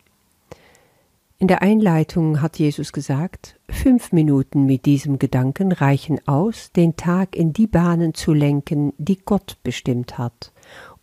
In 1.38 1.48
der 1.48 1.62
Einleitung 1.62 2.42
hat 2.42 2.58
Jesus 2.58 2.92
gesagt, 2.92 3.58
fünf 3.70 4.12
Minuten 4.12 4.66
mit 4.66 4.84
diesem 4.84 5.18
Gedanken 5.18 5.72
reichen 5.72 6.20
aus, 6.28 6.70
den 6.72 6.96
Tag 6.96 7.34
in 7.34 7.54
die 7.54 7.66
Bahnen 7.66 8.12
zu 8.12 8.34
lenken, 8.34 8.92
die 8.98 9.16
Gott 9.16 9.56
bestimmt 9.62 10.18
hat, 10.18 10.52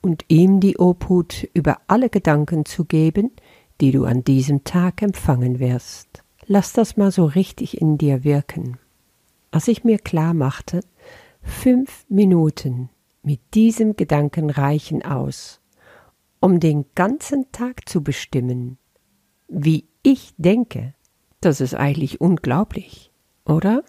und 0.02 0.26
ihm 0.28 0.60
die 0.60 0.78
Obhut 0.78 1.48
über 1.54 1.80
alle 1.88 2.10
Gedanken 2.10 2.66
zu 2.66 2.86
geben, 2.86 3.32
die 3.82 3.92
du 3.92 4.06
an 4.06 4.24
diesem 4.24 4.64
Tag 4.64 5.02
empfangen 5.02 5.60
wirst. 5.60 6.24
Lass 6.46 6.74
das 6.74 6.98
mal 6.98 7.12
so 7.12 7.26
richtig 7.26 7.82
in 7.82 7.98
dir 7.98 8.24
wirken. 8.24 8.78
Als 9.52 9.68
ich 9.68 9.84
mir 9.84 10.00
klar 10.00 10.34
machte, 10.34 10.82
fünf 11.42 12.06
Minuten 12.10 12.90
mit 13.24 13.40
diesem 13.54 13.96
Gedanken 13.96 14.50
reichen 14.50 15.04
aus, 15.04 15.60
um 16.40 16.60
den 16.60 16.86
ganzen 16.96 17.52
Tag 17.52 17.90
zu 17.90 18.04
bestimmen, 18.04 18.78
wie 19.48 19.86
ich 20.04 20.34
denke, 20.38 20.94
das 21.42 21.62
ist 21.62 21.76
eigentlich 21.76 22.22
unglaublich, 22.22 23.12
oder? 23.46 23.84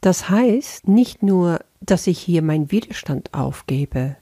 Das 0.00 0.30
heißt 0.30 0.88
nicht 0.88 1.22
nur, 1.22 1.60
dass 1.80 2.06
ich 2.06 2.18
hier 2.18 2.42
meinen 2.42 2.70
Widerstand 2.70 3.34
aufgebe, 3.34 4.16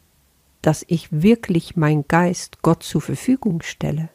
dass 0.66 0.84
ich 0.88 1.22
wirklich 1.22 1.76
mein 1.76 2.08
Geist 2.08 2.60
Gott 2.62 2.82
zur 2.82 3.00
Verfügung 3.00 3.62
stelle, 3.62 4.08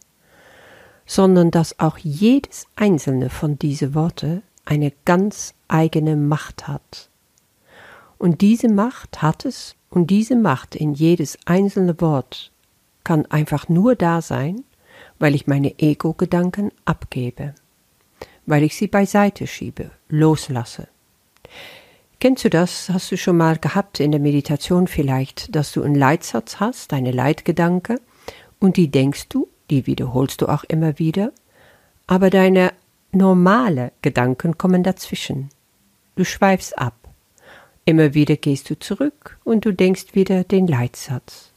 sondern 1.05 1.49
dass 1.49 1.79
auch 1.79 1.97
jedes 1.97 2.65
einzelne 2.75 3.29
von 3.29 3.57
diese 3.57 3.95
Worte 3.95 4.41
eine 4.65 4.91
ganz 5.05 5.53
eigene 5.69 6.17
Macht 6.17 6.67
hat. 6.67 7.09
Und 8.17 8.41
diese 8.41 8.67
Macht 8.67 9.21
hat 9.21 9.45
es, 9.45 9.77
und 9.89 10.07
diese 10.07 10.35
Macht 10.35 10.75
in 10.75 10.93
jedes 10.93 11.37
einzelne 11.45 12.01
Wort 12.01 12.51
kann 13.05 13.25
einfach 13.27 13.69
nur 13.69 13.95
da 13.95 14.21
sein, 14.21 14.65
weil 15.19 15.35
ich 15.35 15.47
meine 15.47 15.79
Ego-Gedanken 15.79 16.73
abgebe, 16.83 17.55
weil 18.45 18.63
ich 18.63 18.75
sie 18.75 18.87
beiseite 18.87 19.47
schiebe, 19.47 19.91
loslasse. 20.09 20.89
Kennst 22.21 22.45
du 22.45 22.51
das? 22.51 22.87
Hast 22.89 23.11
du 23.11 23.17
schon 23.17 23.37
mal 23.37 23.57
gehabt 23.57 23.99
in 23.99 24.11
der 24.11 24.21
Meditation 24.21 24.85
vielleicht, 24.85 25.55
dass 25.55 25.71
du 25.71 25.81
einen 25.81 25.95
Leitsatz 25.95 26.59
hast, 26.59 26.93
eine 26.93 27.09
Leitgedanke, 27.09 27.99
und 28.59 28.77
die 28.77 28.89
denkst 28.89 29.27
du, 29.29 29.47
die 29.71 29.87
wiederholst 29.87 30.43
du 30.43 30.47
auch 30.47 30.63
immer 30.65 30.99
wieder, 30.99 31.31
aber 32.05 32.29
deine 32.29 32.73
normale 33.11 33.91
Gedanken 34.03 34.55
kommen 34.59 34.83
dazwischen. 34.83 35.49
Du 36.15 36.23
schweifst 36.23 36.77
ab. 36.77 36.93
Immer 37.85 38.13
wieder 38.13 38.35
gehst 38.35 38.69
du 38.69 38.77
zurück 38.77 39.39
und 39.43 39.65
du 39.65 39.73
denkst 39.73 40.13
wieder 40.13 40.43
den 40.43 40.67
Leitsatz. 40.67 41.49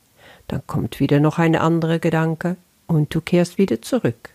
Dann 0.48 0.66
kommt 0.66 0.98
wieder 0.98 1.20
noch 1.20 1.38
ein 1.38 1.56
anderer 1.56 1.98
Gedanke 1.98 2.56
und 2.86 3.14
du 3.14 3.20
kehrst 3.20 3.58
wieder 3.58 3.82
zurück. 3.82 4.30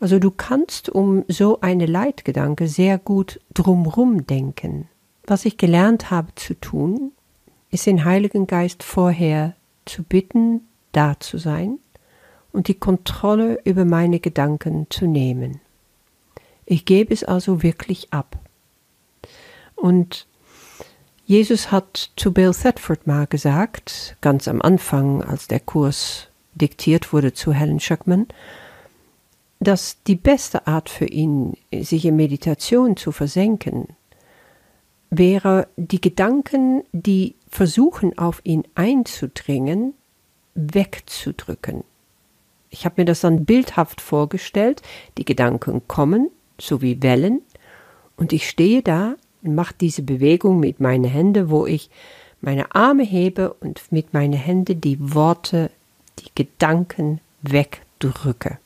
Also 0.00 0.18
du 0.18 0.32
kannst 0.32 0.88
um 0.88 1.24
so 1.28 1.60
eine 1.60 1.86
Leitgedanke 1.86 2.66
sehr 2.66 2.98
gut 2.98 3.38
drumrum 3.54 4.26
denken. 4.26 4.88
Was 5.30 5.44
ich 5.44 5.58
gelernt 5.58 6.10
habe 6.10 6.34
zu 6.34 6.54
tun, 6.54 7.12
ist 7.70 7.86
den 7.86 8.04
Heiligen 8.04 8.48
Geist 8.48 8.82
vorher 8.82 9.54
zu 9.84 10.02
bitten, 10.02 10.62
da 10.90 11.20
zu 11.20 11.38
sein 11.38 11.78
und 12.50 12.66
die 12.66 12.74
Kontrolle 12.74 13.60
über 13.62 13.84
meine 13.84 14.18
Gedanken 14.18 14.88
zu 14.90 15.06
nehmen. 15.06 15.60
Ich 16.66 16.84
gebe 16.84 17.14
es 17.14 17.22
also 17.22 17.62
wirklich 17.62 18.12
ab. 18.12 18.40
Und 19.76 20.26
Jesus 21.26 21.70
hat 21.70 22.10
zu 22.16 22.32
Bill 22.32 22.52
Thetford 22.52 23.06
mal 23.06 23.28
gesagt, 23.28 24.16
ganz 24.20 24.48
am 24.48 24.60
Anfang, 24.60 25.22
als 25.22 25.46
der 25.46 25.60
Kurs 25.60 26.26
diktiert 26.56 27.12
wurde 27.12 27.32
zu 27.32 27.52
Helen 27.52 27.78
Schuckman, 27.78 28.26
dass 29.60 30.02
die 30.02 30.16
beste 30.16 30.66
Art 30.66 30.88
für 30.88 31.06
ihn, 31.06 31.56
sich 31.72 32.04
in 32.04 32.16
Meditation 32.16 32.96
zu 32.96 33.12
versenken, 33.12 33.94
wäre, 35.10 35.68
die 35.76 36.00
Gedanken, 36.00 36.84
die 36.92 37.34
versuchen, 37.48 38.16
auf 38.16 38.40
ihn 38.44 38.64
einzudringen, 38.74 39.94
wegzudrücken. 40.54 41.84
Ich 42.70 42.84
habe 42.84 43.00
mir 43.02 43.04
das 43.04 43.20
dann 43.20 43.44
bildhaft 43.44 44.00
vorgestellt, 44.00 44.82
die 45.18 45.24
Gedanken 45.24 45.82
kommen, 45.88 46.30
so 46.60 46.80
wie 46.80 47.02
Wellen, 47.02 47.42
und 48.16 48.32
ich 48.32 48.48
stehe 48.48 48.82
da 48.82 49.16
und 49.42 49.54
mache 49.54 49.74
diese 49.80 50.02
Bewegung 50.02 50.60
mit 50.60 50.78
meinen 50.78 51.04
Händen, 51.04 51.50
wo 51.50 51.66
ich 51.66 51.90
meine 52.40 52.74
Arme 52.74 53.02
hebe 53.02 53.54
und 53.54 53.90
mit 53.90 54.14
meinen 54.14 54.34
Händen 54.34 54.80
die 54.80 54.98
Worte, 55.14 55.70
die 56.18 56.30
Gedanken 56.34 57.20
wegdrücke. 57.42 58.58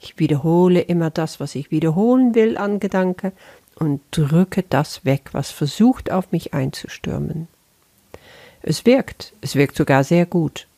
Ich 0.00 0.18
wiederhole 0.18 0.80
immer 0.80 1.10
das, 1.10 1.40
was 1.40 1.54
ich 1.54 1.70
wiederholen 1.70 2.34
will 2.34 2.56
an 2.56 2.80
Gedanke 2.80 3.32
und 3.80 4.00
drücke 4.12 4.62
das 4.62 5.04
weg, 5.04 5.30
was 5.32 5.50
versucht 5.50 6.12
auf 6.12 6.30
mich 6.30 6.54
einzustürmen. 6.54 7.48
Es 8.62 8.86
wirkt, 8.86 9.32
es 9.40 9.56
wirkt 9.56 9.74
sogar 9.74 10.04
sehr 10.04 10.26
gut. 10.26 10.68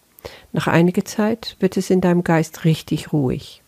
Nach 0.53 0.69
einiger 0.69 1.05
Zeit 1.05 1.57
wird 1.59 1.77
es 1.77 1.91
in 1.91 2.01
deinem 2.01 2.23
Geist 2.25 2.65
richtig 2.65 3.13
ruhig. 3.13 3.61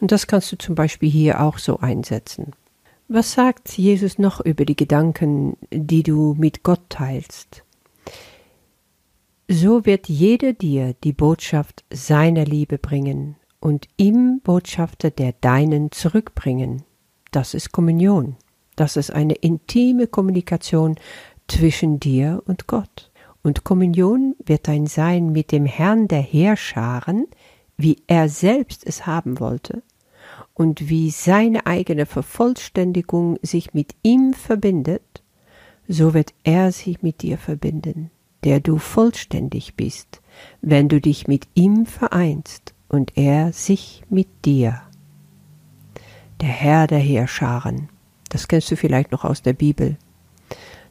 Und 0.00 0.12
das 0.12 0.26
kannst 0.26 0.52
du 0.52 0.56
zum 0.56 0.74
Beispiel 0.76 1.10
hier 1.10 1.40
auch 1.40 1.58
so 1.58 1.80
einsetzen. 1.80 2.52
Was 3.08 3.32
sagt 3.32 3.76
Jesus 3.76 4.18
noch 4.18 4.40
über 4.40 4.64
die 4.64 4.76
Gedanken, 4.76 5.56
die 5.70 6.02
du 6.02 6.34
mit 6.38 6.62
Gott 6.62 6.80
teilst? 6.88 7.64
So 9.48 9.84
wird 9.84 10.08
jeder 10.08 10.54
dir 10.54 10.94
die 11.04 11.12
Botschaft 11.12 11.84
seiner 11.92 12.46
Liebe 12.46 12.78
bringen 12.78 13.36
und 13.60 13.88
ihm 13.96 14.40
Botschafter 14.42 15.10
der 15.10 15.32
deinen 15.32 15.90
zurückbringen. 15.90 16.82
Das 17.30 17.52
ist 17.52 17.72
Kommunion. 17.72 18.36
Das 18.76 18.96
ist 18.96 19.10
eine 19.10 19.34
intime 19.34 20.06
Kommunikation 20.06 20.96
zwischen 21.48 22.00
dir 22.00 22.42
und 22.46 22.66
Gott. 22.66 23.10
Und 23.42 23.64
Kommunion 23.64 24.34
wird 24.44 24.68
ein 24.68 24.86
Sein 24.86 25.30
mit 25.32 25.52
dem 25.52 25.66
Herrn 25.66 26.08
der 26.08 26.22
Heerscharen, 26.22 27.26
wie 27.76 27.98
er 28.06 28.28
selbst 28.28 28.86
es 28.86 29.06
haben 29.06 29.38
wollte, 29.38 29.82
und 30.54 30.88
wie 30.88 31.10
seine 31.10 31.66
eigene 31.66 32.06
Vervollständigung 32.06 33.38
sich 33.42 33.74
mit 33.74 33.94
ihm 34.02 34.32
verbindet, 34.32 35.22
so 35.88 36.14
wird 36.14 36.32
er 36.44 36.72
sich 36.72 37.02
mit 37.02 37.22
dir 37.22 37.36
verbinden, 37.36 38.10
der 38.44 38.60
du 38.60 38.78
vollständig 38.78 39.74
bist, 39.74 40.22
wenn 40.62 40.88
du 40.88 41.00
dich 41.00 41.28
mit 41.28 41.46
ihm 41.54 41.86
vereinst 41.86 42.72
und 42.88 43.16
er 43.16 43.52
sich 43.52 44.02
mit 44.08 44.28
dir. 44.44 44.80
Der 46.40 46.48
Herr 46.48 46.86
der 46.86 46.98
Heerscharen, 46.98 47.88
das 48.34 48.48
kennst 48.48 48.68
du 48.72 48.76
vielleicht 48.76 49.12
noch 49.12 49.22
aus 49.22 49.42
der 49.42 49.52
Bibel, 49.52 49.96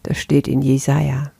das 0.03 0.17
steht 0.17 0.47
in 0.47 0.61
Jesaja. 0.61 1.33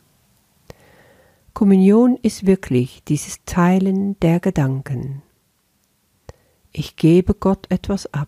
Kommunion 1.53 2.19
ist 2.21 2.45
wirklich 2.45 3.05
dieses 3.05 3.45
Teilen 3.45 4.19
der 4.19 4.41
Gedanken. 4.41 5.21
Ich 6.73 6.97
gebe 6.97 7.33
Gott 7.33 7.67
etwas 7.71 8.13
ab. 8.13 8.27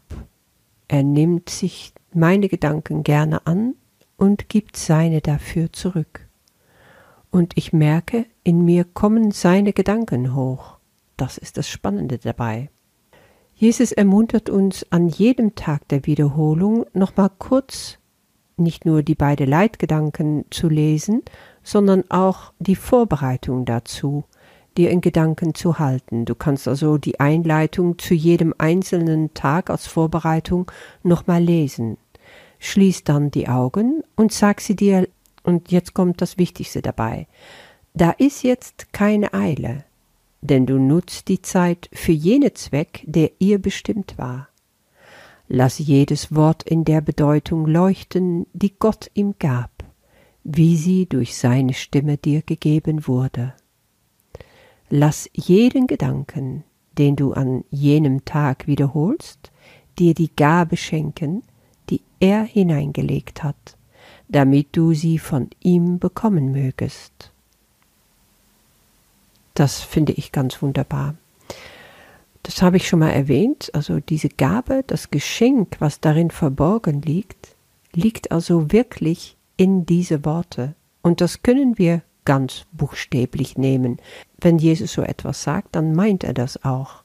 Er 0.88 1.04
nimmt 1.04 1.50
sich 1.50 1.94
meine 2.14 2.48
Gedanken 2.48 3.04
gerne 3.04 3.46
an 3.46 3.76
und 4.16 4.48
gibt 4.48 4.78
seine 4.78 5.20
dafür 5.20 5.74
zurück. 5.74 6.30
Und 7.30 7.58
ich 7.58 7.74
merke, 7.74 8.26
in 8.46 8.64
mir 8.64 8.86
kommen 8.86 9.32
seine 9.32 9.74
Gedanken 9.74 10.34
hoch. 10.34 10.78
Das 11.18 11.38
ist 11.38 11.58
das 11.58 11.68
Spannende 11.68 12.20
dabei. 12.20 12.70
Jesus 13.58 13.94
ermuntert 13.94 14.50
uns 14.50 14.86
an 14.92 15.08
jedem 15.08 15.56
Tag 15.56 15.88
der 15.88 16.06
Wiederholung 16.06 16.86
nochmal 16.94 17.32
kurz 17.40 17.98
nicht 18.58 18.86
nur 18.86 19.02
die 19.02 19.16
beiden 19.16 19.48
Leitgedanken 19.48 20.44
zu 20.50 20.68
lesen, 20.68 21.24
sondern 21.64 22.04
auch 22.10 22.52
die 22.60 22.76
Vorbereitung 22.76 23.64
dazu, 23.64 24.26
dir 24.78 24.90
in 24.92 25.00
Gedanken 25.00 25.54
zu 25.56 25.80
halten. 25.80 26.26
Du 26.26 26.36
kannst 26.36 26.68
also 26.68 26.98
die 26.98 27.20
Einleitung 27.22 27.98
zu 27.98 28.14
jedem 28.14 28.54
einzelnen 28.58 29.34
Tag 29.34 29.70
als 29.70 29.88
Vorbereitung 29.88 30.70
nochmal 31.04 31.42
lesen. 31.42 31.98
Schließ 32.60 33.06
dann 33.06 33.32
die 33.32 33.48
Augen 33.48 34.04
und 34.16 34.34
sag 34.34 34.60
sie 34.60 34.76
dir, 34.76 35.08
und 35.44 35.72
jetzt 35.72 35.94
kommt 35.94 36.22
das 36.22 36.38
Wichtigste 36.38 36.82
dabei. 36.82 37.28
Da 37.94 38.12
ist 38.12 38.44
jetzt 38.44 38.92
keine 38.92 39.34
Eile 39.34 39.86
denn 40.46 40.66
du 40.66 40.78
nutzt 40.78 41.28
die 41.28 41.42
Zeit 41.42 41.90
für 41.94 42.12
jene 42.12 42.54
Zweck, 42.54 43.04
der 43.06 43.32
ihr 43.40 43.60
bestimmt 43.60 44.18
war. 44.18 44.50
Lass 45.48 45.78
jedes 45.78 46.34
Wort 46.34 46.64
in 46.64 46.86
der 46.86 47.02
Bedeutung 47.02 47.68
leuchten, 47.68 48.48
die 48.54 48.74
Gott 48.78 49.12
ihm 49.14 49.36
gab, 49.38 49.72
wie 50.44 50.76
sie 50.76 51.06
durch 51.06 51.36
seine 51.36 51.74
Stimme 51.74 52.18
dir 52.18 52.42
gegeben 52.42 53.08
wurde. 53.08 53.54
Lass 54.90 55.30
jeden 55.34 55.88
Gedanken, 55.88 56.64
den 56.98 57.16
du 57.16 57.34
an 57.34 57.64
jenem 57.70 58.26
Tag 58.26 58.68
wiederholst, 58.68 59.52
dir 60.00 60.14
die 60.14 60.36
Gabe 60.36 60.78
schenken, 60.78 61.44
die 61.90 62.02
er 62.20 62.44
hineingelegt 62.44 63.44
hat, 63.44 63.78
damit 64.28 64.76
du 64.76 64.94
sie 64.94 65.20
von 65.20 65.50
ihm 65.62 66.00
bekommen 66.00 66.52
mögest. 66.52 67.35
Das 69.56 69.82
finde 69.82 70.12
ich 70.12 70.34
ganz 70.34 70.62
wunderbar. 70.62 71.16
Das 72.44 72.62
habe 72.62 72.78
ich 72.78 72.88
schon 72.88 73.00
mal 73.00 73.10
erwähnt. 73.12 73.72
Also 73.74 74.00
diese 74.00 74.30
Gabe, 74.30 74.84
das 74.86 75.10
Geschenk, 75.10 75.78
was 75.80 76.02
darin 76.02 76.30
verborgen 76.30 77.02
liegt, 77.02 77.56
liegt 77.94 78.32
also 78.32 78.72
wirklich 78.72 79.38
in 79.58 79.86
diese 79.86 80.26
Worte. 80.26 80.76
Und 81.02 81.22
das 81.22 81.42
können 81.42 81.78
wir 81.78 82.02
ganz 82.26 82.66
buchstäblich 82.74 83.58
nehmen. 83.58 83.98
Wenn 84.40 84.58
Jesus 84.60 84.92
so 84.92 85.02
etwas 85.04 85.42
sagt, 85.42 85.76
dann 85.76 85.96
meint 85.96 86.24
er 86.26 86.34
das 86.34 86.64
auch. 86.66 87.04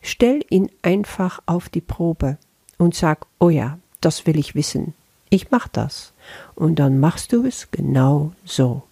Stell 0.00 0.44
ihn 0.48 0.70
einfach 0.80 1.40
auf 1.44 1.68
die 1.68 1.82
Probe 1.82 2.38
und 2.78 2.94
sag, 2.94 3.26
oh 3.38 3.50
ja, 3.50 3.78
das 4.00 4.26
will 4.26 4.38
ich 4.38 4.54
wissen. 4.54 4.94
Ich 5.28 5.50
mach 5.50 5.68
das. 5.68 6.14
Und 6.54 6.78
dann 6.78 6.98
machst 6.98 7.32
du 7.32 7.44
es 7.44 7.70
genau 7.70 8.32
so. 8.44 8.82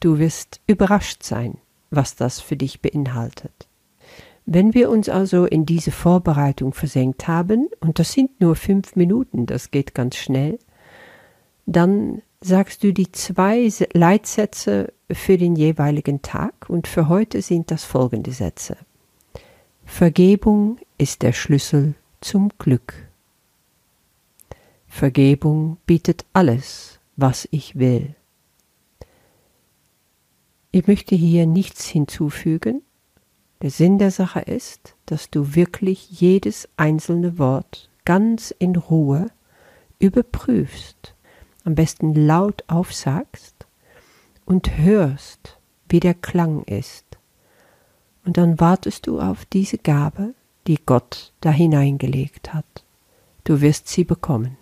Du 0.00 0.18
wirst 0.18 0.60
überrascht 0.66 1.22
sein 1.22 1.58
was 1.90 2.16
das 2.16 2.40
für 2.40 2.56
dich 2.56 2.80
beinhaltet. 2.80 3.68
Wenn 4.44 4.74
wir 4.74 4.90
uns 4.90 5.08
also 5.08 5.44
in 5.44 5.66
diese 5.66 5.90
Vorbereitung 5.90 6.72
versenkt 6.72 7.26
haben, 7.26 7.68
und 7.80 7.98
das 7.98 8.12
sind 8.12 8.40
nur 8.40 8.54
fünf 8.54 8.94
Minuten, 8.94 9.46
das 9.46 9.70
geht 9.70 9.94
ganz 9.94 10.16
schnell, 10.16 10.58
dann 11.66 12.22
sagst 12.40 12.84
du 12.84 12.92
die 12.92 13.10
zwei 13.10 13.68
Leitsätze 13.92 14.92
für 15.10 15.36
den 15.36 15.56
jeweiligen 15.56 16.22
Tag 16.22 16.68
und 16.68 16.86
für 16.86 17.08
heute 17.08 17.42
sind 17.42 17.70
das 17.70 17.84
folgende 17.84 18.32
Sätze. 18.32 18.76
Vergebung 19.84 20.78
ist 20.98 21.22
der 21.22 21.32
Schlüssel 21.32 21.94
zum 22.20 22.50
Glück. 22.58 22.94
Vergebung 24.88 25.76
bietet 25.86 26.24
alles, 26.32 26.98
was 27.16 27.48
ich 27.50 27.78
will. 27.78 28.15
Ich 30.70 30.86
möchte 30.86 31.14
hier 31.14 31.46
nichts 31.46 31.86
hinzufügen. 31.86 32.82
Der 33.62 33.70
Sinn 33.70 33.98
der 33.98 34.10
Sache 34.10 34.40
ist, 34.40 34.94
dass 35.06 35.30
du 35.30 35.54
wirklich 35.54 36.20
jedes 36.20 36.68
einzelne 36.76 37.38
Wort 37.38 37.88
ganz 38.04 38.54
in 38.58 38.76
Ruhe 38.76 39.26
überprüfst, 39.98 41.14
am 41.64 41.74
besten 41.74 42.14
laut 42.14 42.64
aufsagst 42.68 43.66
und 44.44 44.76
hörst, 44.76 45.58
wie 45.88 46.00
der 46.00 46.14
Klang 46.14 46.62
ist. 46.64 47.04
Und 48.24 48.36
dann 48.36 48.60
wartest 48.60 49.06
du 49.06 49.20
auf 49.20 49.44
diese 49.46 49.78
Gabe, 49.78 50.34
die 50.66 50.78
Gott 50.84 51.32
da 51.40 51.50
hineingelegt 51.50 52.52
hat. 52.52 52.84
Du 53.44 53.60
wirst 53.60 53.88
sie 53.88 54.04
bekommen. 54.04 54.58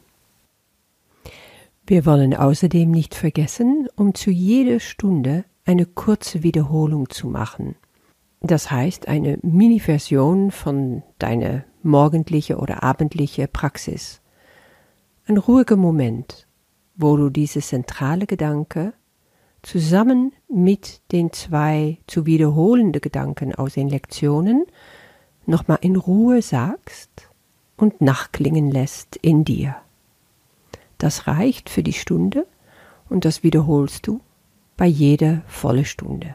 Wir 1.86 2.06
wollen 2.06 2.34
außerdem 2.34 2.90
nicht 2.90 3.14
vergessen, 3.14 3.88
um 3.96 4.14
zu 4.14 4.30
jeder 4.30 4.80
Stunde 4.80 5.44
eine 5.64 5.86
kurze 5.86 6.42
Wiederholung 6.42 7.08
zu 7.08 7.28
machen. 7.28 7.76
Das 8.40 8.70
heißt 8.70 9.08
eine 9.08 9.38
Mini-Version 9.42 10.50
von 10.50 11.02
deiner 11.18 11.64
morgendliche 11.82 12.58
oder 12.58 12.82
abendliche 12.82 13.48
Praxis. 13.48 14.20
Ein 15.26 15.38
ruhiger 15.38 15.76
Moment, 15.76 16.46
wo 16.96 17.16
du 17.16 17.30
diese 17.30 17.60
zentrale 17.60 18.26
Gedanke 18.26 18.92
zusammen 19.62 20.32
mit 20.48 21.00
den 21.10 21.32
zwei 21.32 21.98
zu 22.06 22.26
wiederholenden 22.26 23.00
Gedanken 23.00 23.54
aus 23.54 23.74
den 23.74 23.88
Lektionen 23.88 24.66
nochmal 25.46 25.78
in 25.80 25.96
Ruhe 25.96 26.42
sagst 26.42 27.30
und 27.78 28.02
nachklingen 28.02 28.70
lässt 28.70 29.16
in 29.16 29.44
dir. 29.44 29.76
Das 30.98 31.26
reicht 31.26 31.70
für 31.70 31.82
die 31.82 31.94
Stunde 31.94 32.46
und 33.08 33.24
das 33.24 33.42
wiederholst 33.42 34.06
du 34.06 34.20
bei 34.76 34.86
jeder 34.86 35.42
volle 35.46 35.84
Stunde. 35.84 36.34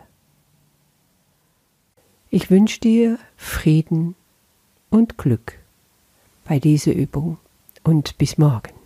Ich 2.29 2.51
wünsche 2.51 2.79
dir 2.79 3.17
Frieden 3.35 4.15
und 4.89 5.17
Glück 5.17 5.59
bei 6.45 6.59
dieser 6.59 6.93
Übung 6.93 7.37
und 7.83 8.17
bis 8.17 8.37
morgen. 8.37 8.78